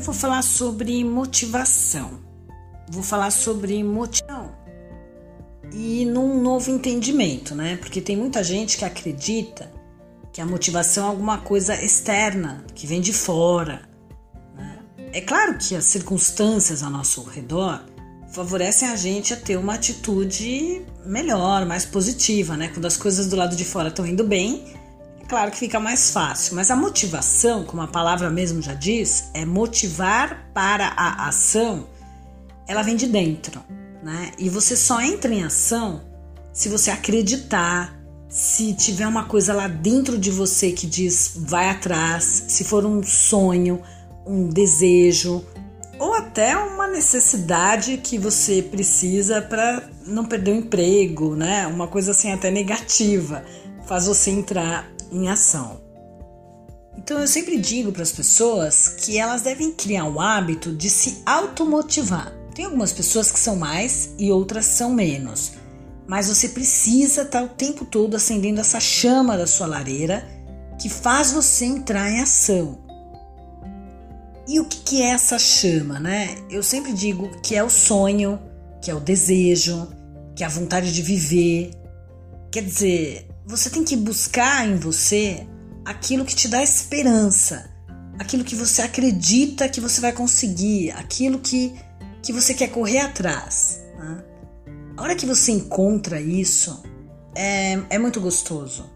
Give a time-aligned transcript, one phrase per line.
[0.00, 2.20] eu vou falar sobre motivação.
[2.88, 4.58] Vou falar sobre motivação
[5.72, 7.76] e num novo entendimento, né?
[7.76, 9.70] Porque tem muita gente que acredita
[10.32, 13.82] que a motivação é alguma coisa externa, que vem de fora.
[14.56, 14.78] Né?
[15.12, 17.84] É claro que as circunstâncias ao nosso redor
[18.32, 22.68] favorecem a gente a ter uma atitude melhor, mais positiva, né?
[22.68, 24.64] Quando as coisas do lado de fora estão indo bem,
[25.30, 26.56] claro que fica mais fácil.
[26.56, 31.86] Mas a motivação, como a palavra mesmo já diz, é motivar para a ação,
[32.66, 33.62] ela vem de dentro,
[34.02, 34.32] né?
[34.36, 36.02] E você só entra em ação
[36.52, 37.96] se você acreditar,
[38.28, 43.00] se tiver uma coisa lá dentro de você que diz vai atrás, se for um
[43.02, 43.80] sonho,
[44.26, 45.44] um desejo,
[45.96, 51.68] ou até uma necessidade que você precisa para não perder o emprego, né?
[51.68, 53.44] Uma coisa assim até negativa,
[53.86, 55.80] faz você entrar em ação.
[56.96, 61.22] Então eu sempre digo para as pessoas que elas devem criar o hábito de se
[61.24, 62.32] automotivar.
[62.54, 65.52] Tem algumas pessoas que são mais e outras são menos,
[66.06, 70.28] mas você precisa estar tá o tempo todo acendendo essa chama da sua lareira
[70.80, 72.78] que faz você entrar em ação.
[74.48, 76.36] E o que, é essa chama, né?
[76.50, 78.40] Eu sempre digo que é o sonho,
[78.82, 79.86] que é o desejo,
[80.34, 81.70] que é a vontade de viver.
[82.50, 85.46] Quer dizer, você tem que buscar em você
[85.84, 87.68] aquilo que te dá esperança,
[88.18, 91.74] aquilo que você acredita que você vai conseguir, aquilo que,
[92.22, 93.80] que você quer correr atrás.
[93.98, 94.24] Né?
[94.96, 96.80] A hora que você encontra isso,
[97.34, 98.88] é, é muito gostoso.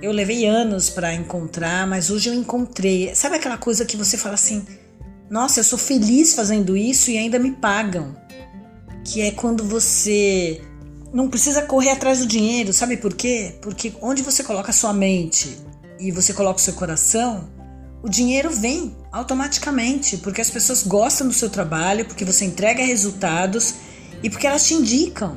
[0.00, 3.14] Eu levei anos para encontrar, mas hoje eu encontrei.
[3.14, 4.66] Sabe aquela coisa que você fala assim:
[5.30, 8.16] nossa, eu sou feliz fazendo isso e ainda me pagam.
[9.04, 10.62] Que é quando você
[11.12, 13.56] não precisa correr atrás do dinheiro, sabe por quê?
[13.60, 15.58] Porque onde você coloca a sua mente
[16.00, 17.48] e você coloca o seu coração,
[18.02, 23.74] o dinheiro vem automaticamente, porque as pessoas gostam do seu trabalho, porque você entrega resultados
[24.22, 25.36] e porque elas te indicam.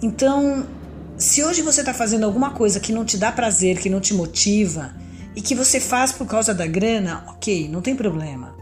[0.00, 0.66] Então,
[1.16, 4.14] se hoje você está fazendo alguma coisa que não te dá prazer, que não te
[4.14, 4.94] motiva
[5.34, 8.58] e que você faz por causa da grana, ok, não tem problema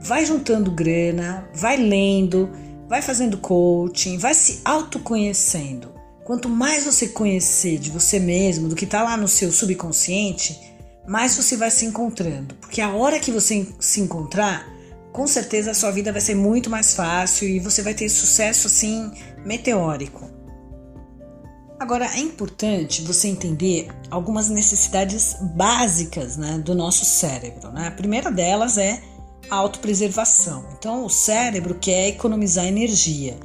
[0.00, 2.50] vai juntando grana, vai lendo,
[2.88, 5.92] vai fazendo coaching, vai se autoconhecendo.
[6.24, 10.58] Quanto mais você conhecer de você mesmo, do que está lá no seu subconsciente,
[11.06, 12.54] mais você vai se encontrando.
[12.56, 14.66] Porque a hora que você se encontrar,
[15.12, 18.66] com certeza a sua vida vai ser muito mais fácil e você vai ter sucesso
[18.66, 19.10] assim
[19.44, 20.28] meteórico.
[21.80, 27.70] Agora é importante você entender algumas necessidades básicas né, do nosso cérebro.
[27.70, 27.86] Né?
[27.86, 29.00] A primeira delas é
[29.50, 30.64] autopreservação.
[30.78, 33.36] Então, o cérebro quer economizar energia.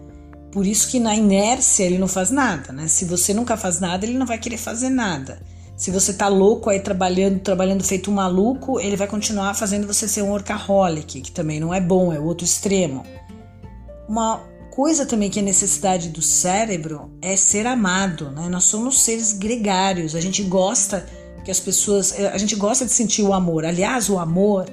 [0.51, 2.87] Por isso que na inércia ele não faz nada, né?
[2.87, 5.41] Se você nunca faz nada, ele não vai querer fazer nada.
[5.75, 10.07] Se você tá louco aí trabalhando, trabalhando feito um maluco, ele vai continuar fazendo você
[10.07, 13.03] ser um workaholic, que também não é bom, é o outro extremo.
[14.07, 18.47] Uma coisa também que é necessidade do cérebro é ser amado, né?
[18.49, 21.05] Nós somos seres gregários, a gente gosta
[21.43, 23.65] que as pessoas, a gente gosta de sentir o amor.
[23.65, 24.65] Aliás, o amor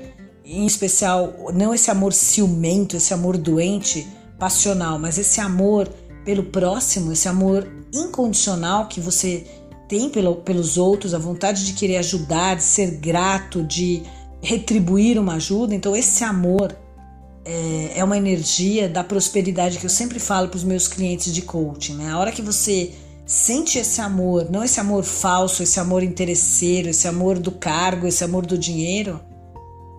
[0.51, 4.07] em especial, não esse amor ciumento, esse amor doente,
[4.37, 5.89] passional, mas esse amor
[6.25, 9.47] pelo próximo, esse amor incondicional que você
[9.89, 14.03] tem pelo, pelos outros, a vontade de querer ajudar, de ser grato, de
[14.43, 15.75] retribuir uma ajuda.
[15.75, 16.77] Então, esse amor
[17.45, 21.43] é, é uma energia da prosperidade que eu sempre falo para os meus clientes de
[21.43, 21.95] coaching.
[21.95, 22.11] Né?
[22.11, 22.93] A hora que você
[23.25, 28.25] sente esse amor, não esse amor falso, esse amor interesseiro, esse amor do cargo, esse
[28.25, 29.21] amor do dinheiro,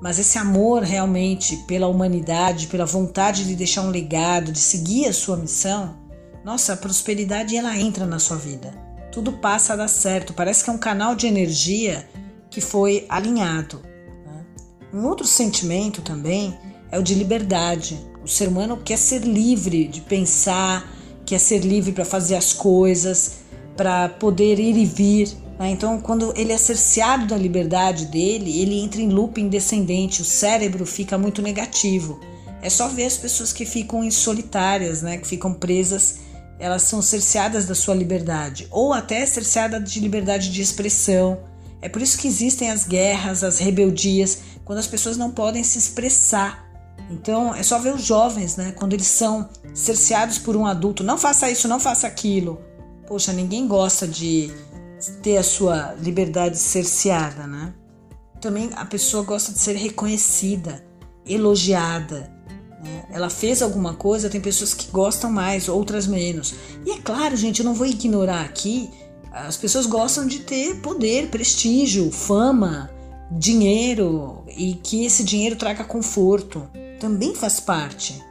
[0.01, 5.13] mas esse amor realmente pela humanidade, pela vontade de deixar um legado, de seguir a
[5.13, 5.95] sua missão,
[6.43, 8.73] nossa, a prosperidade ela entra na sua vida.
[9.11, 12.09] Tudo passa a dar certo, parece que é um canal de energia
[12.49, 13.79] que foi alinhado.
[14.25, 14.45] Né?
[14.91, 16.57] Um outro sentimento também
[16.91, 17.99] é o de liberdade.
[18.23, 20.89] O ser humano quer ser livre de pensar,
[21.25, 23.41] quer ser livre para fazer as coisas,
[23.77, 25.40] para poder ir e vir.
[25.61, 25.69] Né?
[25.69, 30.87] Então, quando ele é cerceado da liberdade dele, ele entra em looping descendente, o cérebro
[30.87, 32.19] fica muito negativo.
[32.63, 35.17] É só ver as pessoas que ficam solitárias, né?
[35.17, 36.17] que ficam presas,
[36.57, 41.43] elas são cerceadas da sua liberdade, ou até cerceadas de liberdade de expressão.
[41.79, 45.77] É por isso que existem as guerras, as rebeldias, quando as pessoas não podem se
[45.77, 46.67] expressar.
[47.11, 48.73] Então é só ver os jovens, né?
[48.75, 52.61] Quando eles são cerceados por um adulto, não faça isso, não faça aquilo.
[53.07, 54.51] Poxa, ninguém gosta de
[55.21, 57.73] ter a sua liberdade cerceada, né?
[58.39, 60.83] Também a pessoa gosta de ser reconhecida,
[61.25, 62.31] elogiada.
[62.83, 63.05] Né?
[63.11, 66.55] Ela fez alguma coisa, tem pessoas que gostam mais, outras menos.
[66.85, 68.89] E é claro, gente, eu não vou ignorar aqui.
[69.31, 72.89] As pessoas gostam de ter poder, prestígio, fama,
[73.31, 76.67] dinheiro e que esse dinheiro traga conforto.
[76.99, 78.21] também faz parte.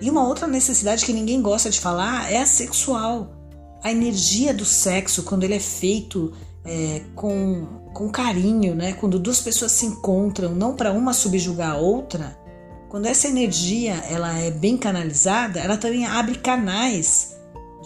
[0.00, 3.41] E uma outra necessidade que ninguém gosta de falar é a sexual.
[3.82, 6.32] A energia do sexo, quando ele é feito
[6.64, 8.92] é, com, com carinho, né?
[8.92, 12.38] quando duas pessoas se encontram, não para uma subjugar a outra,
[12.88, 17.36] quando essa energia ela é bem canalizada, ela também abre canais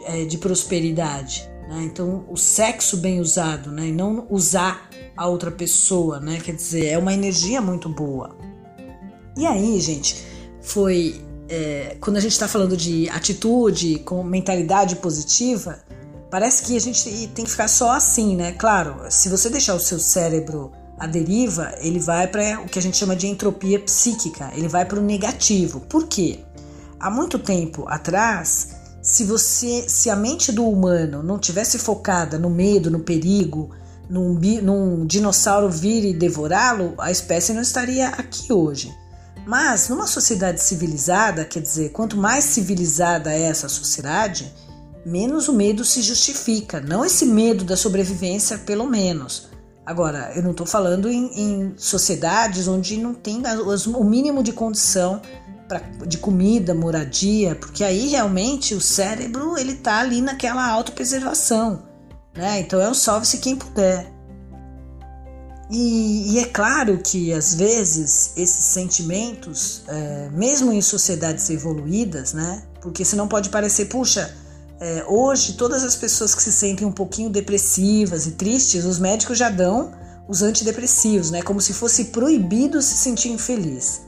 [0.04, 1.48] é, de prosperidade.
[1.68, 1.84] Né?
[1.84, 3.86] Então, o sexo bem usado, né?
[3.86, 6.40] e não usar a outra pessoa, né?
[6.42, 8.36] quer dizer, é uma energia muito boa.
[9.36, 10.24] E aí, gente,
[10.60, 15.78] foi é, quando a gente está falando de atitude com mentalidade positiva,
[16.30, 18.52] parece que a gente tem que ficar só assim, né?
[18.52, 22.82] Claro, se você deixar o seu cérebro à deriva, ele vai para o que a
[22.82, 25.80] gente chama de entropia psíquica, ele vai para o negativo.
[25.80, 26.40] Por quê?
[26.98, 28.68] Há muito tempo atrás,
[29.02, 33.70] se você, se a mente do humano não tivesse focada no medo, no perigo,
[34.08, 38.92] num, num dinossauro vir e devorá-lo, a espécie não estaria aqui hoje.
[39.46, 44.52] Mas numa sociedade civilizada, quer dizer, quanto mais civilizada é essa sociedade,
[45.04, 46.80] menos o medo se justifica.
[46.80, 49.48] Não esse medo da sobrevivência, pelo menos.
[49.86, 53.40] Agora, eu não estou falando em, em, sociedades onde não tem
[53.96, 55.22] o mínimo de condição
[55.68, 61.84] pra, de comida, moradia, porque aí realmente o cérebro ele está ali naquela autopreservação,
[62.34, 62.58] né?
[62.58, 64.12] Então é um salve-se quem puder.
[65.68, 72.62] E, e, é claro que às vezes esses sentimentos, é, mesmo em sociedades evoluídas, né?
[72.80, 74.32] Porque senão pode parecer, puxa,
[74.78, 79.38] é, hoje todas as pessoas que se sentem um pouquinho depressivas e tristes, os médicos
[79.38, 79.92] já dão
[80.28, 81.42] os antidepressivos, né?
[81.42, 84.02] Como se fosse proibido se sentir infeliz.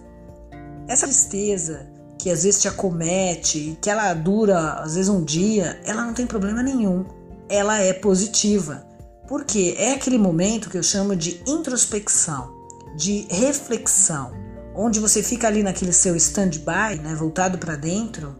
[0.87, 6.05] Essa tristeza que às vezes te acomete, que ela dura às vezes um dia, ela
[6.05, 7.05] não tem problema nenhum.
[7.49, 8.88] Ela é positiva
[9.29, 12.51] porque é aquele momento que eu chamo de introspecção,
[12.97, 14.33] de reflexão,
[14.75, 18.35] onde você fica ali naquele seu stand-by, né, voltado para dentro,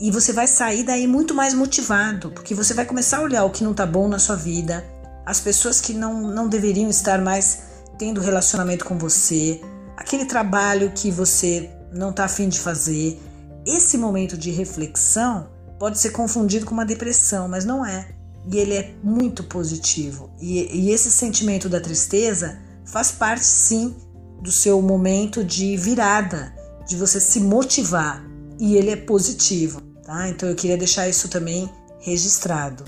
[0.00, 3.50] e você vai sair daí muito mais motivado, porque você vai começar a olhar o
[3.50, 4.84] que não tá bom na sua vida,
[5.26, 7.64] as pessoas que não, não deveriam estar mais
[7.98, 9.60] tendo relacionamento com você,
[9.96, 13.20] aquele trabalho que você não tá afim de fazer.
[13.66, 18.74] Esse momento de reflexão pode ser confundido com uma depressão, mas não é e ele
[18.74, 20.30] é muito positivo.
[20.40, 23.94] E, e, esse sentimento da tristeza faz parte sim
[24.40, 26.54] do seu momento de virada,
[26.86, 28.24] de você se motivar,
[28.58, 30.28] e ele é positivo, tá?
[30.28, 32.84] Então eu queria deixar isso também registrado.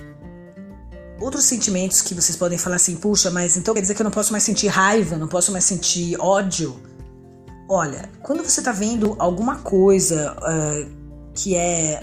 [1.21, 4.11] Outros sentimentos que vocês podem falar assim, puxa, mas então quer dizer que eu não
[4.11, 6.77] posso mais sentir raiva, não posso mais sentir ódio?
[7.69, 10.91] Olha, quando você está vendo alguma coisa uh,
[11.33, 12.03] que é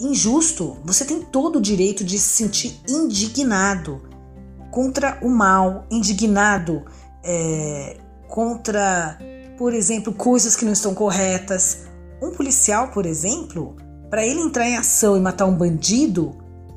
[0.00, 4.02] injusto, você tem todo o direito de se sentir indignado
[4.70, 6.84] contra o mal, indignado
[7.24, 7.96] é,
[8.28, 9.18] contra,
[9.58, 11.84] por exemplo, coisas que não estão corretas.
[12.22, 13.76] Um policial, por exemplo,
[14.08, 16.36] para ele entrar em ação e matar um bandido,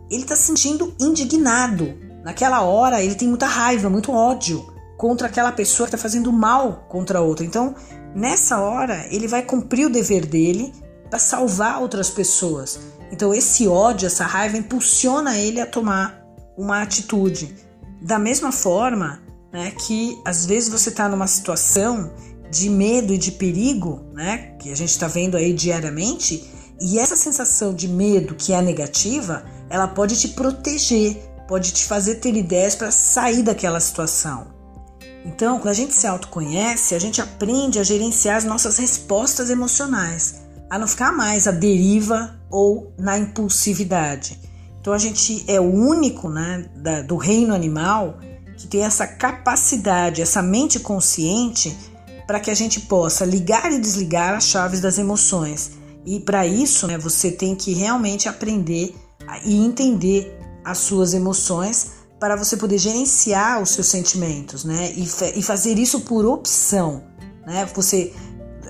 [0.10, 1.94] ele está se sentindo indignado.
[2.24, 6.86] Naquela hora, ele tem muita raiva, muito ódio contra aquela pessoa que está fazendo mal
[6.90, 7.46] contra outra.
[7.46, 7.76] Então,
[8.16, 10.74] nessa hora, ele vai cumprir o dever dele
[11.14, 12.80] para salvar outras pessoas.
[13.12, 16.26] Então esse ódio, essa raiva impulsiona ele a tomar
[16.58, 17.56] uma atitude.
[18.02, 19.22] Da mesma forma,
[19.52, 22.12] né, que às vezes você está numa situação
[22.50, 26.50] de medo e de perigo, né, que a gente está vendo aí diariamente,
[26.82, 31.16] e essa sensação de medo que é negativa, ela pode te proteger,
[31.48, 34.48] pode te fazer ter ideias para sair daquela situação.
[35.24, 40.42] Então, quando a gente se autoconhece, a gente aprende a gerenciar as nossas respostas emocionais
[40.74, 44.40] a não ficar mais à deriva ou na impulsividade.
[44.82, 48.18] Então a gente é o único né, da, do reino animal
[48.58, 51.78] que tem essa capacidade, essa mente consciente
[52.26, 55.74] para que a gente possa ligar e desligar as chaves das emoções.
[56.08, 58.96] E para isso, né, você tem que realmente aprender
[59.46, 64.92] e entender as suas emoções para você poder gerenciar os seus sentimentos, né?
[64.96, 67.04] E, e fazer isso por opção,
[67.46, 67.70] né?
[67.76, 68.12] Você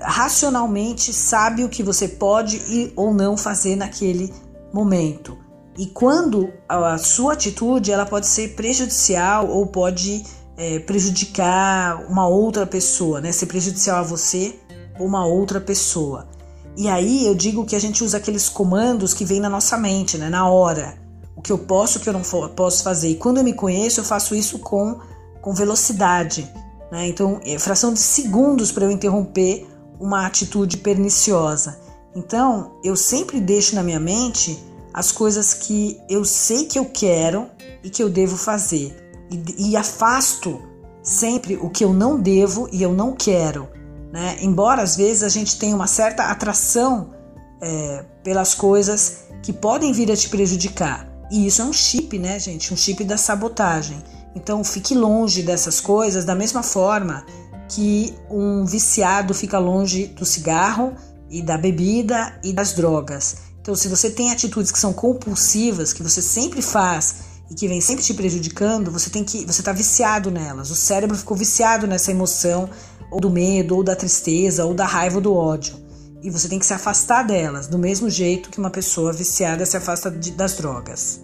[0.04, 4.32] racionalmente sabe o que você pode e ou não fazer naquele
[4.72, 5.38] momento.
[5.76, 10.24] E quando a sua atitude ela pode ser prejudicial ou pode
[10.56, 13.32] é, prejudicar uma outra pessoa, né?
[13.32, 14.54] Ser prejudicial a você
[14.98, 16.28] ou uma outra pessoa.
[16.76, 20.16] E aí eu digo que a gente usa aqueles comandos que vêm na nossa mente,
[20.18, 20.28] né?
[20.28, 20.96] Na hora.
[21.36, 23.08] O que eu posso, o que eu não posso fazer.
[23.08, 25.00] E quando eu me conheço, eu faço isso com,
[25.42, 26.48] com velocidade.
[26.90, 27.08] Né?
[27.08, 29.66] Então, é fração de segundos para eu interromper
[29.98, 31.78] uma atitude perniciosa.
[32.14, 37.48] Então, eu sempre deixo na minha mente as coisas que eu sei que eu quero
[37.82, 38.96] e que eu devo fazer.
[39.30, 40.62] E, e afasto
[41.02, 43.68] sempre o que eu não devo e eu não quero.
[44.12, 44.38] Né?
[44.40, 47.10] Embora às vezes a gente tenha uma certa atração
[47.60, 51.08] é, pelas coisas que podem vir a te prejudicar.
[51.30, 52.72] E isso é um chip, né, gente?
[52.72, 54.02] Um chip da sabotagem.
[54.34, 57.24] Então fique longe dessas coisas da mesma forma
[57.68, 60.94] que um viciado fica longe do cigarro
[61.30, 63.36] e da bebida e das drogas.
[63.60, 67.16] Então, se você tem atitudes que são compulsivas, que você sempre faz
[67.50, 70.70] e que vem sempre te prejudicando, você tem que, você está viciado nelas.
[70.70, 72.68] O cérebro ficou viciado nessa emoção
[73.10, 75.76] ou do medo, ou da tristeza, ou da raiva, ou do ódio.
[76.22, 79.76] E você tem que se afastar delas, do mesmo jeito que uma pessoa viciada se
[79.76, 81.20] afasta de, das drogas.